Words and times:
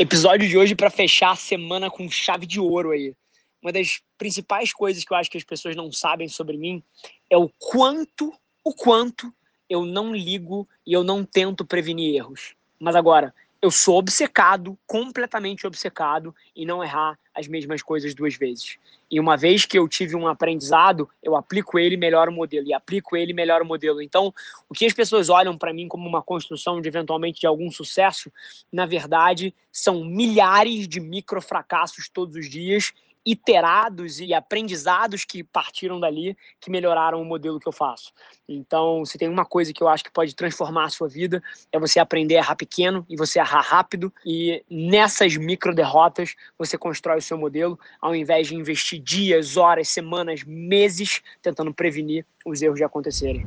Episódio 0.00 0.48
de 0.48 0.56
hoje 0.56 0.74
para 0.74 0.88
fechar 0.88 1.32
a 1.32 1.36
semana 1.36 1.90
com 1.90 2.10
chave 2.10 2.46
de 2.46 2.58
ouro 2.58 2.92
aí. 2.92 3.14
Uma 3.60 3.70
das 3.70 4.00
principais 4.16 4.72
coisas 4.72 5.04
que 5.04 5.12
eu 5.12 5.16
acho 5.18 5.30
que 5.30 5.36
as 5.36 5.44
pessoas 5.44 5.76
não 5.76 5.92
sabem 5.92 6.26
sobre 6.26 6.56
mim 6.56 6.82
é 7.28 7.36
o 7.36 7.50
quanto, 7.58 8.32
o 8.64 8.72
quanto 8.72 9.30
eu 9.68 9.84
não 9.84 10.16
ligo 10.16 10.66
e 10.86 10.94
eu 10.94 11.04
não 11.04 11.22
tento 11.22 11.66
prevenir 11.66 12.14
erros. 12.14 12.54
Mas 12.80 12.96
agora, 12.96 13.34
eu 13.62 13.70
sou 13.70 13.98
obcecado, 13.98 14.78
completamente 14.86 15.66
obcecado, 15.66 16.34
em 16.56 16.64
não 16.64 16.82
errar 16.82 17.18
as 17.34 17.46
mesmas 17.46 17.82
coisas 17.82 18.14
duas 18.14 18.34
vezes. 18.34 18.78
E 19.10 19.20
uma 19.20 19.36
vez 19.36 19.66
que 19.66 19.78
eu 19.78 19.86
tive 19.86 20.16
um 20.16 20.26
aprendizado, 20.26 21.08
eu 21.22 21.36
aplico 21.36 21.78
ele 21.78 21.94
e 21.94 21.98
melhoro 21.98 22.30
o 22.30 22.34
modelo, 22.34 22.66
e 22.66 22.72
aplico 22.72 23.16
ele 23.16 23.32
e 23.32 23.34
melhoro 23.34 23.64
o 23.64 23.68
modelo. 23.68 24.00
Então, 24.00 24.32
o 24.68 24.74
que 24.74 24.86
as 24.86 24.94
pessoas 24.94 25.28
olham 25.28 25.58
para 25.58 25.74
mim 25.74 25.88
como 25.88 26.08
uma 26.08 26.22
construção 26.22 26.80
de 26.80 26.88
eventualmente 26.88 27.40
de 27.40 27.46
algum 27.46 27.70
sucesso, 27.70 28.32
na 28.72 28.86
verdade, 28.86 29.54
são 29.70 30.04
milhares 30.04 30.88
de 30.88 30.98
micro 30.98 31.42
fracassos 31.42 32.08
todos 32.08 32.36
os 32.36 32.48
dias 32.48 32.92
iterados 33.24 34.18
e 34.18 34.32
aprendizados 34.32 35.24
que 35.24 35.44
partiram 35.44 36.00
dali 36.00 36.36
que 36.60 36.70
melhoraram 36.70 37.20
o 37.20 37.24
modelo 37.24 37.60
que 37.60 37.68
eu 37.68 37.72
faço. 37.72 38.12
Então, 38.48 39.04
se 39.04 39.18
tem 39.18 39.28
uma 39.28 39.44
coisa 39.44 39.72
que 39.72 39.82
eu 39.82 39.88
acho 39.88 40.04
que 40.04 40.10
pode 40.10 40.34
transformar 40.34 40.86
a 40.86 40.88
sua 40.88 41.08
vida, 41.08 41.42
é 41.70 41.78
você 41.78 42.00
aprender 42.00 42.36
a 42.36 42.38
errar 42.38 42.56
pequeno 42.56 43.04
e 43.08 43.16
você 43.16 43.38
errar 43.38 43.60
rápido 43.60 44.12
e 44.24 44.64
nessas 44.70 45.36
micro 45.36 45.74
derrotas 45.74 46.34
você 46.58 46.78
constrói 46.78 47.18
o 47.18 47.22
seu 47.22 47.36
modelo 47.36 47.78
ao 48.00 48.14
invés 48.14 48.48
de 48.48 48.54
investir 48.54 49.00
dias, 49.00 49.56
horas, 49.56 49.88
semanas, 49.88 50.42
meses 50.44 51.20
tentando 51.42 51.72
prevenir 51.74 52.24
os 52.44 52.62
erros 52.62 52.78
de 52.78 52.84
acontecerem. 52.84 53.46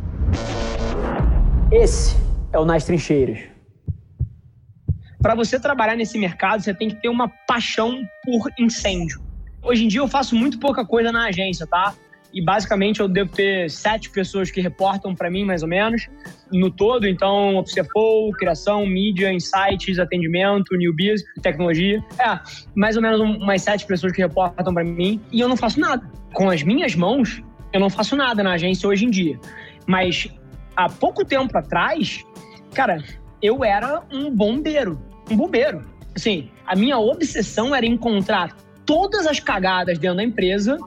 Esse 1.71 2.15
é 2.51 2.59
o 2.59 2.65
Nas 2.65 2.85
Trincheiras. 2.85 3.39
Para 5.19 5.35
você 5.35 5.59
trabalhar 5.59 5.95
nesse 5.95 6.19
mercado, 6.19 6.61
você 6.61 6.73
tem 6.73 6.89
que 6.89 7.01
ter 7.01 7.09
uma 7.09 7.29
paixão 7.47 8.03
por 8.25 8.51
incêndio 8.59 9.32
Hoje 9.63 9.85
em 9.85 9.87
dia 9.87 10.01
eu 10.01 10.07
faço 10.07 10.35
muito 10.35 10.59
pouca 10.59 10.85
coisa 10.85 11.11
na 11.11 11.27
agência, 11.27 11.65
tá? 11.65 11.93
E 12.33 12.43
basicamente 12.43 12.99
eu 12.99 13.07
devo 13.07 13.31
ter 13.31 13.69
sete 13.69 14.09
pessoas 14.09 14.49
que 14.51 14.59
reportam 14.59 15.13
para 15.13 15.29
mim, 15.29 15.45
mais 15.45 15.61
ou 15.61 15.69
menos, 15.69 16.09
no 16.51 16.69
todo. 16.69 17.07
Então, 17.07 17.63
CFO, 17.63 18.31
criação, 18.37 18.85
mídia, 18.85 19.31
insights, 19.31 19.99
atendimento, 19.99 20.75
newbies, 20.75 21.23
tecnologia. 21.41 22.03
É, 22.19 22.39
mais 22.75 22.95
ou 22.95 23.01
menos 23.01 23.21
umas 23.21 23.61
sete 23.61 23.85
pessoas 23.85 24.11
que 24.11 24.21
reportam 24.21 24.73
para 24.73 24.83
mim. 24.83 25.21
E 25.31 25.39
eu 25.39 25.47
não 25.47 25.55
faço 25.55 25.79
nada. 25.79 26.03
Com 26.33 26.49
as 26.49 26.63
minhas 26.63 26.95
mãos, 26.95 27.41
eu 27.71 27.79
não 27.79 27.89
faço 27.89 28.15
nada 28.15 28.41
na 28.43 28.53
agência 28.53 28.89
hoje 28.89 29.05
em 29.05 29.11
dia. 29.11 29.39
Mas 29.85 30.27
há 30.75 30.89
pouco 30.89 31.23
tempo 31.23 31.55
atrás, 31.55 32.25
cara, 32.73 33.01
eu 33.41 33.63
era 33.63 34.03
um 34.11 34.29
bombeiro. 34.35 34.99
Um 35.29 35.37
bombeiro. 35.37 35.81
Assim, 36.15 36.49
a 36.65 36.75
minha 36.75 36.97
obsessão 36.97 37.75
era 37.75 37.85
encontrar 37.85 38.55
todas 38.85 39.27
as 39.27 39.39
cagadas 39.39 39.97
dentro 39.97 40.17
da 40.17 40.23
empresa 40.23 40.77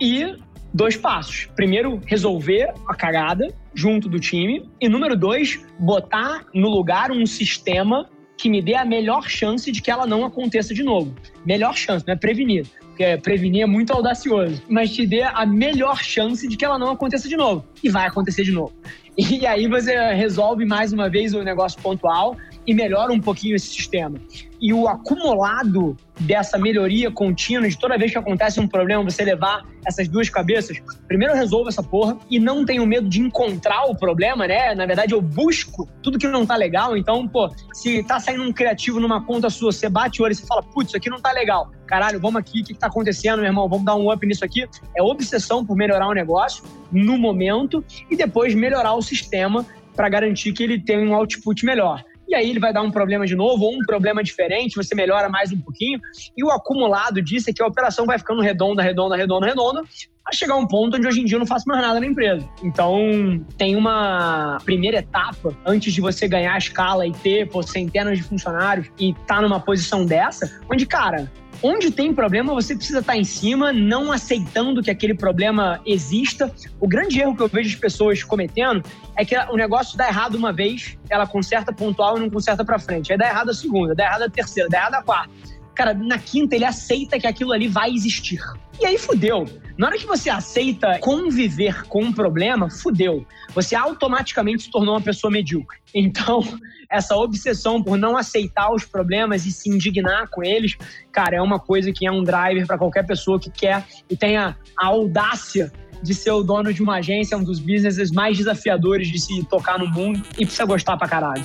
e 0.00 0.36
dois 0.72 0.96
passos. 0.96 1.48
Primeiro, 1.54 2.00
resolver 2.06 2.72
a 2.88 2.94
cagada 2.94 3.48
junto 3.74 4.08
do 4.08 4.18
time. 4.18 4.68
E 4.80 4.88
número 4.88 5.16
dois, 5.16 5.64
botar 5.78 6.46
no 6.54 6.68
lugar 6.68 7.10
um 7.10 7.26
sistema 7.26 8.08
que 8.36 8.48
me 8.48 8.60
dê 8.60 8.74
a 8.74 8.84
melhor 8.84 9.28
chance 9.28 9.70
de 9.70 9.80
que 9.80 9.90
ela 9.90 10.06
não 10.06 10.24
aconteça 10.24 10.74
de 10.74 10.82
novo. 10.82 11.14
Melhor 11.46 11.76
chance, 11.76 12.04
não 12.06 12.14
é 12.14 12.16
prevenir. 12.16 12.66
Porque 12.88 13.16
prevenir 13.18 13.62
é 13.62 13.66
muito 13.66 13.92
audacioso. 13.92 14.62
Mas 14.68 14.92
te 14.92 15.06
dê 15.06 15.22
a 15.22 15.46
melhor 15.46 16.02
chance 16.02 16.46
de 16.48 16.56
que 16.56 16.64
ela 16.64 16.78
não 16.78 16.90
aconteça 16.90 17.28
de 17.28 17.36
novo. 17.36 17.64
E 17.82 17.88
vai 17.88 18.06
acontecer 18.06 18.42
de 18.42 18.52
novo. 18.52 18.72
E 19.16 19.46
aí 19.46 19.68
você 19.68 19.94
resolve 20.14 20.64
mais 20.64 20.92
uma 20.92 21.08
vez 21.08 21.34
o 21.34 21.42
negócio 21.42 21.80
pontual 21.80 22.36
e 22.66 22.74
melhora 22.74 23.12
um 23.12 23.20
pouquinho 23.20 23.56
esse 23.56 23.66
sistema. 23.66 24.18
E 24.60 24.72
o 24.72 24.86
acumulado 24.86 25.96
dessa 26.20 26.56
melhoria 26.56 27.10
contínua, 27.10 27.68
de 27.68 27.76
toda 27.76 27.98
vez 27.98 28.12
que 28.12 28.18
acontece 28.18 28.60
um 28.60 28.68
problema, 28.68 29.02
você 29.02 29.24
levar 29.24 29.62
essas 29.84 30.06
duas 30.06 30.28
cabeças, 30.28 30.80
primeiro 31.08 31.34
eu 31.34 31.36
resolvo 31.36 31.68
essa 31.68 31.82
porra 31.82 32.16
e 32.30 32.38
não 32.38 32.64
tenho 32.64 32.86
medo 32.86 33.08
de 33.08 33.20
encontrar 33.20 33.86
o 33.86 33.96
problema, 33.96 34.46
né? 34.46 34.72
Na 34.74 34.86
verdade, 34.86 35.14
eu 35.14 35.20
busco 35.20 35.88
tudo 36.00 36.18
que 36.18 36.28
não 36.28 36.46
tá 36.46 36.54
legal. 36.54 36.96
Então, 36.96 37.26
pô, 37.26 37.50
se 37.72 38.04
tá 38.04 38.20
saindo 38.20 38.44
um 38.44 38.52
criativo 38.52 39.00
numa 39.00 39.24
conta 39.24 39.50
sua, 39.50 39.72
você 39.72 39.88
bate 39.88 40.22
o 40.22 40.24
olho 40.24 40.32
e 40.32 40.36
você 40.36 40.46
fala, 40.46 40.62
putz, 40.62 40.90
isso 40.90 40.96
aqui 40.96 41.10
não 41.10 41.20
tá 41.20 41.32
legal. 41.32 41.72
Caralho, 41.86 42.20
vamos 42.20 42.38
aqui, 42.38 42.60
o 42.60 42.64
que, 42.64 42.74
que 42.74 42.80
tá 42.80 42.86
acontecendo, 42.86 43.38
meu 43.38 43.46
irmão? 43.46 43.68
Vamos 43.68 43.84
dar 43.84 43.96
um 43.96 44.12
up 44.12 44.24
nisso 44.24 44.44
aqui. 44.44 44.64
É 44.96 45.02
obsessão 45.02 45.66
por 45.66 45.76
melhorar 45.76 46.06
o 46.06 46.12
negócio 46.12 46.62
no 46.92 47.18
momento 47.18 47.84
e 48.08 48.16
depois 48.16 48.54
melhorar 48.54 48.94
o 48.94 49.02
sistema 49.02 49.66
para 49.96 50.08
garantir 50.08 50.52
que 50.52 50.62
ele 50.62 50.80
tenha 50.80 51.00
um 51.00 51.14
output 51.14 51.66
melhor 51.66 52.02
e 52.32 52.34
aí 52.34 52.50
ele 52.50 52.58
vai 52.58 52.72
dar 52.72 52.82
um 52.82 52.90
problema 52.90 53.26
de 53.26 53.36
novo, 53.36 53.64
ou 53.64 53.74
um 53.74 53.84
problema 53.86 54.22
diferente, 54.22 54.74
você 54.74 54.94
melhora 54.94 55.28
mais 55.28 55.52
um 55.52 55.60
pouquinho, 55.60 56.00
e 56.36 56.42
o 56.42 56.50
acumulado 56.50 57.20
disso 57.20 57.50
é 57.50 57.52
que 57.52 57.62
a 57.62 57.66
operação 57.66 58.06
vai 58.06 58.18
ficando 58.18 58.40
redonda, 58.40 58.82
redonda, 58.82 59.16
redonda, 59.16 59.46
redonda, 59.46 59.82
a 60.26 60.32
chegar 60.32 60.56
um 60.56 60.66
ponto 60.66 60.96
onde 60.96 61.06
hoje 61.06 61.20
em 61.20 61.24
dia 61.24 61.36
eu 61.36 61.40
não 61.40 61.46
faço 61.46 61.64
mais 61.66 61.82
nada 61.82 62.00
na 62.00 62.06
empresa. 62.06 62.48
Então, 62.62 63.44
tem 63.58 63.76
uma 63.76 64.58
primeira 64.64 64.98
etapa 64.98 65.54
antes 65.66 65.92
de 65.92 66.00
você 66.00 66.26
ganhar 66.28 66.54
a 66.54 66.58
escala 66.58 67.06
e 67.06 67.12
ter 67.12 67.48
pô, 67.48 67.62
centenas 67.62 68.16
de 68.16 68.24
funcionários 68.24 68.88
e 68.98 69.10
estar 69.10 69.36
tá 69.36 69.42
numa 69.42 69.60
posição 69.60 70.06
dessa, 70.06 70.60
onde, 70.70 70.86
cara, 70.86 71.30
Onde 71.62 71.92
tem 71.92 72.12
problema, 72.12 72.52
você 72.52 72.74
precisa 72.74 72.98
estar 72.98 73.16
em 73.16 73.22
cima, 73.22 73.72
não 73.72 74.10
aceitando 74.10 74.82
que 74.82 74.90
aquele 74.90 75.14
problema 75.14 75.80
exista. 75.86 76.52
O 76.80 76.88
grande 76.88 77.20
erro 77.20 77.36
que 77.36 77.42
eu 77.42 77.48
vejo 77.48 77.68
as 77.68 77.76
pessoas 77.76 78.24
cometendo 78.24 78.82
é 79.16 79.24
que 79.24 79.36
o 79.36 79.56
negócio 79.56 79.96
dá 79.96 80.08
errado 80.08 80.34
uma 80.34 80.52
vez, 80.52 80.98
ela 81.08 81.24
conserta 81.24 81.72
pontual 81.72 82.16
e 82.16 82.20
não 82.20 82.28
conserta 82.28 82.64
para 82.64 82.80
frente. 82.80 83.12
Aí 83.12 83.18
dá 83.18 83.28
errado 83.28 83.50
a 83.50 83.54
segunda, 83.54 83.94
dá 83.94 84.04
errado 84.04 84.22
a 84.22 84.28
terceira, 84.28 84.68
dá 84.68 84.78
errado 84.78 84.94
a 84.94 85.02
quarta. 85.02 85.30
Cara, 85.74 85.94
na 85.94 86.18
quinta 86.18 86.54
ele 86.54 86.64
aceita 86.64 87.18
que 87.18 87.26
aquilo 87.26 87.52
ali 87.52 87.68
vai 87.68 87.90
existir. 87.90 88.40
E 88.80 88.86
aí 88.86 88.98
fudeu. 88.98 89.46
Na 89.78 89.86
hora 89.86 89.98
que 89.98 90.06
você 90.06 90.28
aceita 90.28 90.98
conviver 90.98 91.84
com 91.84 92.02
um 92.02 92.12
problema, 92.12 92.70
fudeu. 92.70 93.26
Você 93.54 93.74
automaticamente 93.74 94.64
se 94.64 94.70
tornou 94.70 94.94
uma 94.94 95.00
pessoa 95.00 95.30
medíocre. 95.30 95.80
Então, 95.94 96.42
essa 96.90 97.14
obsessão 97.14 97.82
por 97.82 97.98
não 97.98 98.16
aceitar 98.16 98.72
os 98.72 98.82
problemas 98.82 99.44
e 99.44 99.52
se 99.52 99.68
indignar 99.68 100.26
com 100.30 100.42
eles, 100.42 100.74
cara, 101.12 101.36
é 101.36 101.42
uma 101.42 101.58
coisa 101.58 101.92
que 101.92 102.06
é 102.06 102.10
um 102.10 102.24
driver 102.24 102.66
para 102.66 102.78
qualquer 102.78 103.06
pessoa 103.06 103.38
que 103.38 103.50
quer 103.50 103.84
e 104.08 104.16
tenha 104.16 104.56
a 104.74 104.86
audácia 104.86 105.70
de 106.02 106.14
ser 106.14 106.30
o 106.30 106.42
dono 106.42 106.72
de 106.72 106.82
uma 106.82 106.96
agência, 106.96 107.36
um 107.36 107.44
dos 107.44 107.60
businesses 107.60 108.10
mais 108.10 108.38
desafiadores 108.38 109.08
de 109.08 109.20
se 109.20 109.44
tocar 109.44 109.78
no 109.78 109.86
mundo 109.86 110.22
e 110.38 110.46
precisa 110.46 110.64
gostar 110.64 110.96
pra 110.96 111.06
caralho. 111.06 111.44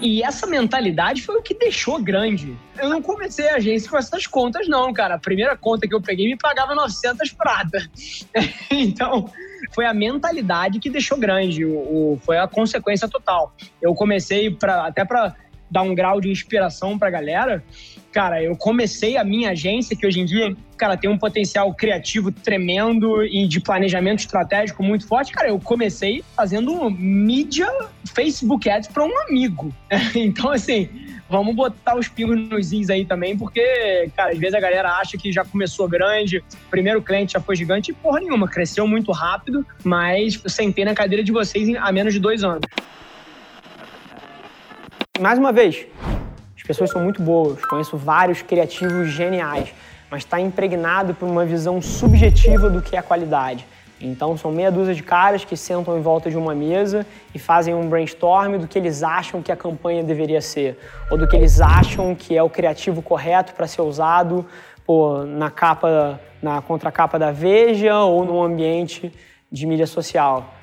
E 0.00 0.22
essa 0.22 0.46
mentalidade 0.46 1.22
foi 1.22 1.36
o 1.36 1.42
que 1.42 1.52
deixou 1.52 2.02
grande. 2.02 2.56
Eu 2.78 2.88
não 2.88 3.02
comecei 3.02 3.48
a 3.50 3.56
agência 3.56 3.90
com 3.90 3.98
essas 3.98 4.26
contas, 4.26 4.66
não, 4.66 4.92
cara. 4.92 5.16
A 5.16 5.18
primeira 5.18 5.56
conta 5.56 5.86
que 5.86 5.94
eu 5.94 6.00
peguei 6.00 6.26
me 6.26 6.36
pagava 6.36 6.74
900 6.74 7.32
prata. 7.32 7.78
então, 8.70 9.30
foi 9.74 9.84
a 9.84 9.92
mentalidade 9.92 10.78
que 10.78 10.88
deixou 10.88 11.18
grande. 11.18 11.66
O, 11.66 11.74
o, 12.14 12.20
foi 12.24 12.38
a 12.38 12.48
consequência 12.48 13.06
total. 13.08 13.54
Eu 13.80 13.94
comecei 13.94 14.50
pra, 14.50 14.86
até 14.86 15.04
para 15.04 15.36
dar 15.70 15.82
um 15.82 15.94
grau 15.94 16.20
de 16.20 16.30
inspiração 16.30 16.98
pra 16.98 17.10
galera. 17.10 17.62
Cara, 18.12 18.42
eu 18.42 18.56
comecei 18.56 19.16
a 19.16 19.22
minha 19.22 19.50
agência, 19.50 19.96
que 19.96 20.04
hoje 20.04 20.20
em 20.20 20.24
dia, 20.24 20.56
cara, 20.76 20.96
tem 20.96 21.08
um 21.08 21.16
potencial 21.16 21.72
criativo 21.72 22.32
tremendo 22.32 23.24
e 23.24 23.46
de 23.46 23.60
planejamento 23.60 24.20
estratégico 24.20 24.82
muito 24.82 25.06
forte. 25.06 25.32
Cara, 25.32 25.48
eu 25.48 25.60
comecei 25.60 26.24
fazendo 26.34 26.90
mídia 26.90 27.68
Facebook 28.12 28.68
Ads 28.68 28.88
para 28.88 29.04
um 29.04 29.18
amigo. 29.28 29.72
então, 30.16 30.50
assim, 30.50 30.88
vamos 31.28 31.54
botar 31.54 31.96
os 31.96 32.08
pingos 32.08 32.36
nos 32.48 32.72
is 32.72 32.90
aí 32.90 33.04
também, 33.04 33.38
porque, 33.38 34.10
cara, 34.16 34.32
às 34.32 34.38
vezes 34.38 34.54
a 34.54 34.60
galera 34.60 34.90
acha 34.90 35.16
que 35.16 35.30
já 35.30 35.44
começou 35.44 35.88
grande, 35.88 36.42
primeiro 36.68 37.00
cliente 37.00 37.34
já 37.34 37.40
foi 37.40 37.54
gigante, 37.54 37.92
e 37.92 37.94
porra 37.94 38.18
nenhuma, 38.18 38.48
cresceu 38.48 38.88
muito 38.88 39.12
rápido, 39.12 39.64
mas 39.84 40.40
eu 40.42 40.50
sentei 40.50 40.84
na 40.84 40.94
cadeira 40.94 41.22
de 41.22 41.30
vocês 41.30 41.68
há 41.78 41.92
menos 41.92 42.12
de 42.12 42.18
dois 42.18 42.42
anos. 42.42 42.66
Mais 45.20 45.38
uma 45.38 45.52
vez, 45.52 45.86
pessoas 46.70 46.90
são 46.90 47.02
muito 47.02 47.20
boas, 47.20 47.64
conheço 47.64 47.96
vários 47.96 48.42
criativos 48.42 49.08
geniais, 49.08 49.74
mas 50.08 50.22
está 50.22 50.38
impregnado 50.38 51.12
por 51.12 51.28
uma 51.28 51.44
visão 51.44 51.82
subjetiva 51.82 52.70
do 52.70 52.80
que 52.80 52.96
é 52.96 53.02
qualidade. 53.02 53.66
Então 54.00 54.36
são 54.36 54.52
meia 54.52 54.70
dúzia 54.70 54.94
de 54.94 55.02
caras 55.02 55.44
que 55.44 55.56
sentam 55.56 55.98
em 55.98 56.00
volta 56.00 56.30
de 56.30 56.38
uma 56.38 56.54
mesa 56.54 57.04
e 57.34 57.40
fazem 57.40 57.74
um 57.74 57.88
brainstorm 57.88 58.56
do 58.56 58.68
que 58.68 58.78
eles 58.78 59.02
acham 59.02 59.42
que 59.42 59.50
a 59.50 59.56
campanha 59.56 60.04
deveria 60.04 60.40
ser, 60.40 60.78
ou 61.10 61.18
do 61.18 61.26
que 61.26 61.34
eles 61.34 61.60
acham 61.60 62.14
que 62.14 62.36
é 62.36 62.42
o 62.42 62.48
criativo 62.48 63.02
correto 63.02 63.52
para 63.52 63.66
ser 63.66 63.82
usado 63.82 64.46
pô, 64.86 65.24
na 65.24 65.50
capa, 65.50 66.20
na 66.40 66.62
contracapa 66.62 67.18
da 67.18 67.32
Veja 67.32 67.98
ou 67.98 68.24
no 68.24 68.40
ambiente 68.40 69.12
de 69.50 69.66
mídia 69.66 69.88
social. 69.88 70.54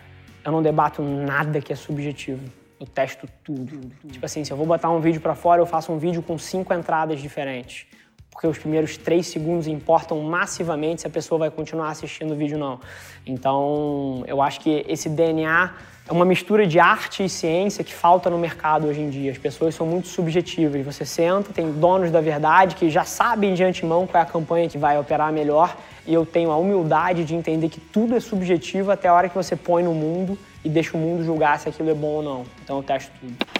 Eu 0.46 0.54
não 0.54 0.64
debato 0.64 1.02
nada 1.02 1.60
que 1.60 1.74
é 1.74 1.76
subjetivo. 1.76 2.57
Eu 2.80 2.86
testo 2.86 3.28
tudo. 3.44 3.92
Tipo 4.12 4.26
assim, 4.26 4.44
se 4.44 4.52
eu 4.52 4.58
vou 4.58 4.66
botar 4.66 4.90
um 4.90 5.00
vídeo 5.00 5.20
para 5.20 5.34
fora, 5.34 5.62
eu 5.62 5.66
faço 5.66 5.92
um 5.92 5.98
vídeo 5.98 6.22
com 6.22 6.38
cinco 6.38 6.74
entradas 6.74 7.20
diferentes 7.20 7.88
porque 8.32 8.48
os 8.48 8.58
primeiros 8.58 8.98
três 8.98 9.28
segundos 9.28 9.68
importam 9.68 10.20
massivamente 10.22 11.02
se 11.02 11.08
a 11.08 11.10
pessoa 11.10 11.40
vai 11.40 11.50
continuar 11.50 11.90
assistindo 11.90 12.34
o 12.34 12.36
vídeo 12.36 12.58
ou 12.58 12.64
não. 12.64 12.80
Então, 13.26 14.24
eu 14.28 14.42
acho 14.42 14.60
que 14.60 14.86
esse 14.88 15.10
DNA 15.10 15.74
é 16.08 16.14
uma 16.14 16.24
mistura 16.24 16.66
de 16.66 16.80
arte 16.80 17.26
e 17.26 17.28
ciência 17.28 17.84
que 17.84 17.94
falta 17.94 18.30
no 18.30 18.38
mercado 18.38 18.88
hoje 18.88 19.02
em 19.02 19.10
dia. 19.10 19.32
As 19.32 19.38
pessoas 19.38 19.76
são 19.76 19.86
muito 19.86 20.08
subjetivas. 20.08 20.86
Você 20.86 21.06
senta, 21.06 21.52
tem 21.52 21.70
donos 21.72 22.12
da 22.12 22.22
verdade 22.22 22.76
que 22.76 22.90
já 22.90 23.04
sabem 23.04 23.54
de 23.54 23.64
antemão 23.64 24.08
qual 24.08 24.24
é 24.24 24.26
a 24.26 24.30
campanha 24.30 24.70
que 24.70 24.78
vai 24.78 24.98
operar 24.98 25.34
melhor. 25.34 25.76
E 26.06 26.14
eu 26.14 26.26
tenho 26.26 26.50
a 26.50 26.58
humildade 26.58 27.26
de 27.26 27.36
entender 27.36 27.68
que 27.68 27.82
tudo 27.82 28.16
é 28.16 28.22
subjetivo 28.22 28.90
até 28.90 29.10
a 29.10 29.14
hora 29.14 29.28
que 29.28 29.36
você 29.36 29.56
põe 29.56 29.84
no 29.84 29.94
mundo 29.94 30.38
e 30.64 30.70
deixa 30.70 30.96
o 30.96 31.00
mundo 31.00 31.26
julgar 31.26 31.60
se 31.60 31.68
aquilo 31.68 31.90
é 31.90 31.94
bom 31.94 32.08
ou 32.08 32.24
não. 32.24 32.46
Então 32.64 32.78
eu 32.78 32.84
testo 32.84 33.12
tudo. 33.20 33.57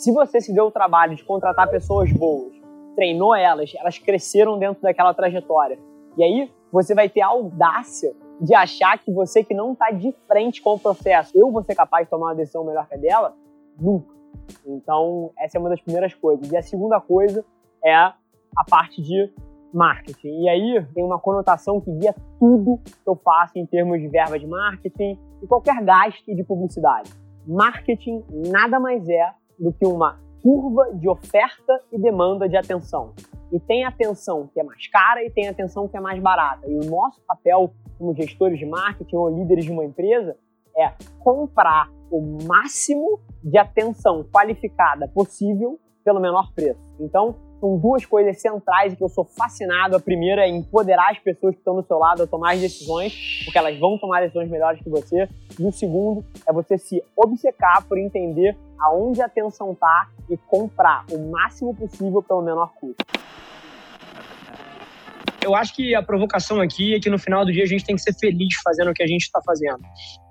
Se 0.00 0.10
você 0.10 0.40
se 0.40 0.50
deu 0.50 0.64
o 0.64 0.70
trabalho 0.70 1.14
de 1.14 1.22
contratar 1.22 1.68
pessoas 1.68 2.10
boas, 2.10 2.54
treinou 2.96 3.34
elas, 3.34 3.70
elas 3.76 3.98
cresceram 3.98 4.58
dentro 4.58 4.82
daquela 4.82 5.12
trajetória, 5.12 5.78
e 6.16 6.24
aí 6.24 6.50
você 6.72 6.94
vai 6.94 7.06
ter 7.06 7.20
a 7.20 7.26
audácia 7.26 8.14
de 8.40 8.54
achar 8.54 8.96
que 8.96 9.12
você 9.12 9.44
que 9.44 9.52
não 9.52 9.74
está 9.74 9.90
de 9.90 10.10
frente 10.26 10.62
com 10.62 10.72
o 10.72 10.78
processo, 10.78 11.36
eu 11.36 11.52
vou 11.52 11.62
ser 11.62 11.74
capaz 11.74 12.06
de 12.06 12.10
tomar 12.10 12.28
uma 12.28 12.34
decisão 12.34 12.64
melhor 12.64 12.88
que 12.88 12.94
a 12.94 12.96
dela? 12.96 13.36
Nunca. 13.78 14.08
Então, 14.66 15.32
essa 15.38 15.58
é 15.58 15.60
uma 15.60 15.68
das 15.68 15.82
primeiras 15.82 16.14
coisas. 16.14 16.50
E 16.50 16.56
a 16.56 16.62
segunda 16.62 16.98
coisa 16.98 17.44
é 17.84 17.94
a 17.94 18.14
parte 18.70 19.02
de 19.02 19.30
marketing. 19.70 20.44
E 20.44 20.48
aí 20.48 20.86
tem 20.94 21.04
uma 21.04 21.18
conotação 21.18 21.78
que 21.78 21.92
guia 21.92 22.14
tudo 22.38 22.80
que 22.86 23.06
eu 23.06 23.16
faço 23.16 23.58
em 23.58 23.66
termos 23.66 24.00
de 24.00 24.08
verba 24.08 24.38
de 24.38 24.46
marketing 24.46 25.18
e 25.42 25.46
qualquer 25.46 25.84
gasto 25.84 26.34
de 26.34 26.42
publicidade. 26.42 27.10
Marketing 27.46 28.24
nada 28.50 28.80
mais 28.80 29.06
é 29.06 29.34
do 29.60 29.72
que 29.72 29.86
uma 29.86 30.18
curva 30.42 30.94
de 30.94 31.08
oferta 31.08 31.80
e 31.92 31.98
demanda 31.98 32.48
de 32.48 32.56
atenção. 32.56 33.12
E 33.52 33.60
tem 33.60 33.84
atenção 33.84 34.48
que 34.52 34.58
é 34.58 34.62
mais 34.62 34.86
cara 34.86 35.24
e 35.24 35.30
tem 35.30 35.48
atenção 35.48 35.86
que 35.86 35.96
é 35.96 36.00
mais 36.00 36.20
barata. 36.20 36.66
E 36.66 36.74
o 36.74 36.90
nosso 36.90 37.20
papel 37.26 37.72
como 37.98 38.14
gestores 38.14 38.58
de 38.58 38.64
marketing 38.64 39.16
ou 39.16 39.28
líderes 39.28 39.66
de 39.66 39.70
uma 39.70 39.84
empresa 39.84 40.36
é 40.76 40.92
comprar 41.18 41.90
o 42.10 42.38
máximo 42.46 43.20
de 43.44 43.58
atenção 43.58 44.24
qualificada 44.24 45.06
possível 45.08 45.78
pelo 46.04 46.20
menor 46.20 46.52
preço. 46.54 46.80
Então, 46.98 47.36
são 47.60 47.78
duas 47.78 48.06
coisas 48.06 48.40
centrais 48.40 48.94
que 48.94 49.04
eu 49.04 49.08
sou 49.08 49.24
fascinado. 49.24 49.94
A 49.94 50.00
primeira 50.00 50.42
é 50.42 50.48
empoderar 50.48 51.10
as 51.10 51.18
pessoas 51.18 51.54
que 51.54 51.60
estão 51.60 51.76
do 51.76 51.86
seu 51.86 51.98
lado 51.98 52.22
a 52.22 52.26
tomar 52.26 52.54
as 52.54 52.60
decisões, 52.60 53.42
porque 53.44 53.58
elas 53.58 53.78
vão 53.78 53.98
tomar 53.98 54.22
decisões 54.22 54.50
melhores 54.50 54.82
que 54.82 54.88
você. 54.88 55.28
E 55.58 55.64
o 55.64 55.70
segundo 55.70 56.24
é 56.48 56.52
você 56.52 56.78
se 56.78 57.02
obcecar 57.14 57.86
por 57.86 57.98
entender 57.98 58.56
aonde 58.80 59.20
a 59.20 59.26
atenção 59.26 59.72
está 59.72 60.08
e 60.28 60.36
comprar 60.36 61.04
o 61.12 61.18
máximo 61.30 61.74
possível 61.74 62.22
pelo 62.22 62.42
menor 62.42 62.72
custo. 62.80 63.04
Eu 65.42 65.54
acho 65.54 65.74
que 65.74 65.94
a 65.94 66.02
provocação 66.02 66.60
aqui 66.60 66.94
é 66.94 67.00
que 67.00 67.08
no 67.08 67.18
final 67.18 67.44
do 67.44 67.52
dia 67.52 67.62
a 67.62 67.66
gente 67.66 67.84
tem 67.84 67.96
que 67.96 68.02
ser 68.02 68.14
feliz 68.18 68.54
fazendo 68.62 68.90
o 68.90 68.94
que 68.94 69.02
a 69.02 69.06
gente 69.06 69.22
está 69.22 69.40
fazendo. 69.44 69.80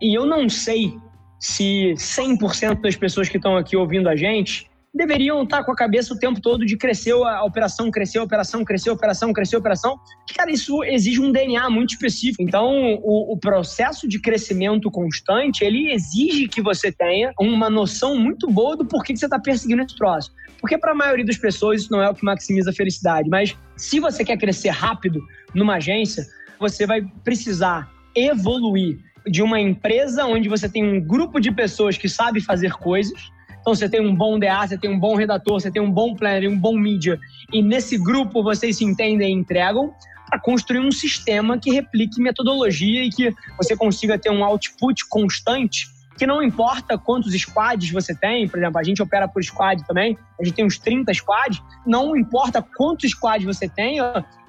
E 0.01 0.17
eu 0.17 0.25
não 0.25 0.47
sei 0.47 0.93
se 1.39 1.93
100% 1.93 2.81
das 2.81 2.95
pessoas 2.95 3.27
que 3.29 3.37
estão 3.37 3.57
aqui 3.57 3.75
ouvindo 3.75 4.07
a 4.07 4.15
gente 4.15 4.68
deveriam 4.93 5.43
estar 5.43 5.63
com 5.63 5.71
a 5.71 5.75
cabeça 5.75 6.13
o 6.13 6.17
tempo 6.17 6.41
todo 6.41 6.65
de 6.65 6.75
crescer 6.75 7.13
a 7.13 7.43
operação, 7.43 7.91
crescer 7.91 8.17
a 8.17 8.23
operação, 8.23 8.65
crescer 8.65 8.89
a 8.89 8.93
operação, 8.93 9.33
crescer 9.33 9.55
a 9.55 9.59
operação. 9.59 9.99
Cara, 10.35 10.51
isso 10.51 10.83
exige 10.83 11.21
um 11.21 11.31
DNA 11.31 11.69
muito 11.69 11.93
específico. 11.93 12.41
Então, 12.41 12.99
o, 13.01 13.33
o 13.33 13.37
processo 13.37 14.07
de 14.07 14.19
crescimento 14.19 14.89
constante, 14.89 15.63
ele 15.63 15.91
exige 15.91 16.47
que 16.47 16.61
você 16.61 16.91
tenha 16.91 17.31
uma 17.39 17.69
noção 17.69 18.17
muito 18.17 18.49
boa 18.49 18.75
do 18.75 18.85
porquê 18.85 19.13
que 19.13 19.19
você 19.19 19.25
está 19.25 19.39
perseguindo 19.39 19.83
esse 19.83 19.95
troço. 19.95 20.31
Porque 20.59 20.77
para 20.77 20.91
a 20.91 20.95
maioria 20.95 21.25
das 21.25 21.37
pessoas 21.37 21.81
isso 21.81 21.91
não 21.91 22.01
é 22.01 22.09
o 22.09 22.13
que 22.13 22.25
maximiza 22.25 22.71
a 22.71 22.73
felicidade. 22.73 23.29
Mas 23.29 23.55
se 23.77 23.99
você 23.99 24.25
quer 24.25 24.37
crescer 24.37 24.69
rápido 24.69 25.21
numa 25.53 25.75
agência, 25.75 26.25
você 26.59 26.85
vai 26.85 27.01
precisar 27.23 27.89
evoluir 28.15 28.99
de 29.27 29.41
uma 29.41 29.59
empresa 29.59 30.25
onde 30.25 30.49
você 30.49 30.67
tem 30.67 30.83
um 30.83 30.99
grupo 30.99 31.39
de 31.39 31.51
pessoas 31.51 31.97
que 31.97 32.09
sabe 32.09 32.41
fazer 32.41 32.73
coisas 32.73 33.31
então 33.69 33.75
você 33.75 33.87
tem 33.87 34.01
um 34.01 34.15
bom 34.15 34.39
DA, 34.39 34.65
você 34.67 34.77
tem 34.79 34.89
um 34.89 34.99
bom 34.99 35.15
redator, 35.15 35.61
você 35.61 35.69
tem 35.69 35.79
um 35.79 35.91
bom 35.91 36.15
planner, 36.15 36.49
um 36.49 36.57
bom 36.57 36.75
mídia, 36.75 37.19
e 37.53 37.61
nesse 37.61 37.99
grupo 37.99 38.41
vocês 38.41 38.77
se 38.77 38.83
entendem 38.83 39.29
e 39.29 39.39
entregam 39.39 39.93
para 40.27 40.39
construir 40.39 40.79
um 40.79 40.91
sistema 40.91 41.55
que 41.59 41.71
replique 41.71 42.19
metodologia 42.19 43.03
e 43.03 43.09
que 43.09 43.31
você 43.57 43.77
consiga 43.77 44.17
ter 44.17 44.31
um 44.31 44.43
output 44.43 45.07
constante 45.07 45.87
que 46.17 46.25
não 46.25 46.41
importa 46.41 46.97
quantos 46.97 47.31
squads 47.33 47.91
você 47.91 48.13
tem, 48.13 48.47
por 48.47 48.57
exemplo, 48.59 48.77
a 48.79 48.83
gente 48.83 49.01
opera 49.01 49.27
por 49.27 49.41
squad 49.41 49.85
também, 49.85 50.17
a 50.39 50.43
gente 50.43 50.55
tem 50.55 50.65
uns 50.65 50.77
30 50.77 51.13
squads, 51.13 51.61
não 51.85 52.13
importa 52.15 52.61
quantos 52.61 53.11
squads 53.11 53.45
você 53.45 53.69
tem, 53.69 53.99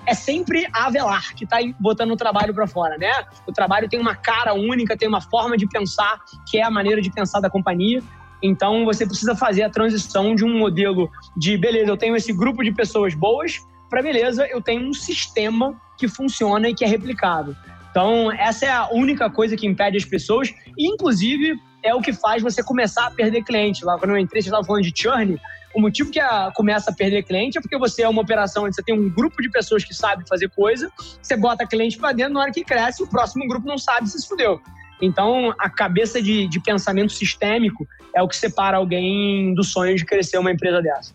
é 0.06 0.14
sempre 0.14 0.66
a 0.72 0.86
Avelar 0.86 1.34
que 1.36 1.44
está 1.44 1.58
botando 1.78 2.10
o 2.10 2.16
trabalho 2.16 2.52
para 2.52 2.66
fora, 2.66 2.96
né? 2.98 3.12
O 3.46 3.52
trabalho 3.52 3.88
tem 3.88 4.00
uma 4.00 4.16
cara 4.16 4.52
única, 4.54 4.96
tem 4.96 5.06
uma 5.06 5.20
forma 5.20 5.56
de 5.56 5.68
pensar 5.68 6.18
que 6.50 6.58
é 6.58 6.64
a 6.64 6.70
maneira 6.70 7.00
de 7.00 7.10
pensar 7.12 7.38
da 7.38 7.48
companhia 7.50 8.02
então 8.42 8.84
você 8.84 9.06
precisa 9.06 9.34
fazer 9.34 9.62
a 9.62 9.70
transição 9.70 10.34
de 10.34 10.44
um 10.44 10.58
modelo 10.58 11.10
de 11.36 11.56
beleza, 11.56 11.90
eu 11.90 11.96
tenho 11.96 12.16
esse 12.16 12.32
grupo 12.32 12.62
de 12.62 12.72
pessoas 12.72 13.14
boas, 13.14 13.60
para 13.88 14.02
beleza, 14.02 14.46
eu 14.46 14.62
tenho 14.62 14.88
um 14.88 14.92
sistema 14.92 15.80
que 15.98 16.08
funciona 16.08 16.68
e 16.68 16.74
que 16.74 16.84
é 16.84 16.88
replicável. 16.88 17.54
Então, 17.90 18.30
essa 18.30 18.66
é 18.66 18.70
a 18.70 18.88
única 18.90 19.28
coisa 19.28 19.56
que 19.56 19.66
impede 19.66 19.96
as 19.96 20.04
pessoas, 20.04 20.54
e 20.78 20.88
inclusive 20.88 21.60
é 21.82 21.94
o 21.94 22.00
que 22.00 22.12
faz 22.12 22.42
você 22.42 22.62
começar 22.62 23.06
a 23.06 23.10
perder 23.10 23.42
cliente. 23.42 23.84
Lá 23.84 23.98
quando 23.98 24.12
eu 24.12 24.18
entrei, 24.18 24.40
você 24.40 24.48
estava 24.48 24.64
falando 24.64 24.84
de 24.84 24.92
churn, 24.94 25.40
o 25.74 25.80
motivo 25.80 26.10
que 26.10 26.20
a, 26.20 26.52
começa 26.54 26.90
a 26.90 26.94
perder 26.94 27.22
cliente 27.24 27.58
é 27.58 27.60
porque 27.60 27.78
você 27.78 28.02
é 28.02 28.08
uma 28.08 28.22
operação 28.22 28.64
onde 28.64 28.74
você 28.74 28.82
tem 28.82 28.94
um 28.94 29.08
grupo 29.08 29.42
de 29.42 29.50
pessoas 29.50 29.84
que 29.84 29.94
sabe 29.94 30.28
fazer 30.28 30.48
coisa, 30.50 30.90
você 31.20 31.36
bota 31.36 31.66
cliente 31.66 31.98
para 31.98 32.12
dentro, 32.12 32.34
na 32.34 32.40
hora 32.40 32.52
que 32.52 32.64
cresce, 32.64 33.02
o 33.02 33.06
próximo 33.06 33.46
grupo 33.48 33.66
não 33.66 33.78
sabe, 33.78 34.08
se 34.08 34.26
fudeu. 34.26 34.60
Então, 35.00 35.54
a 35.58 35.70
cabeça 35.70 36.20
de, 36.20 36.46
de 36.46 36.60
pensamento 36.60 37.12
sistêmico 37.12 37.86
é 38.14 38.22
o 38.22 38.28
que 38.28 38.36
separa 38.36 38.76
alguém 38.76 39.54
do 39.54 39.64
sonho 39.64 39.96
de 39.96 40.04
crescer 40.04 40.38
uma 40.38 40.52
empresa 40.52 40.82
dessa. 40.82 41.14